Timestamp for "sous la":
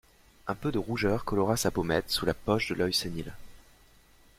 2.09-2.33